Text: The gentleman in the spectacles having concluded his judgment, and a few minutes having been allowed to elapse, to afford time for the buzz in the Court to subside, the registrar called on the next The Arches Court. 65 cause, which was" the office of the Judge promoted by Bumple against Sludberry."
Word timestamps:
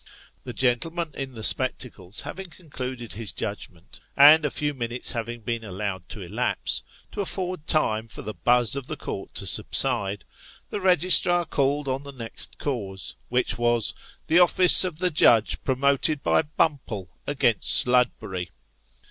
The 0.45 0.51
gentleman 0.53 1.11
in 1.13 1.33
the 1.35 1.43
spectacles 1.43 2.21
having 2.21 2.47
concluded 2.49 3.13
his 3.13 3.33
judgment, 3.33 3.99
and 4.17 4.43
a 4.43 4.49
few 4.49 4.73
minutes 4.73 5.11
having 5.11 5.41
been 5.41 5.63
allowed 5.63 6.09
to 6.09 6.21
elapse, 6.21 6.81
to 7.11 7.21
afford 7.21 7.67
time 7.67 8.07
for 8.07 8.23
the 8.23 8.33
buzz 8.33 8.75
in 8.75 8.81
the 8.87 8.97
Court 8.97 9.31
to 9.35 9.45
subside, 9.45 10.23
the 10.71 10.81
registrar 10.81 11.45
called 11.45 11.87
on 11.87 12.01
the 12.01 12.11
next 12.11 12.53
The 12.57 12.65
Arches 12.65 12.65
Court. 12.65 12.99
65 12.99 13.13
cause, 13.13 13.15
which 13.29 13.57
was" 13.59 13.93
the 14.25 14.39
office 14.39 14.83
of 14.83 14.97
the 14.97 15.11
Judge 15.11 15.63
promoted 15.63 16.23
by 16.23 16.41
Bumple 16.41 17.11
against 17.27 17.69
Sludberry." 17.85 18.49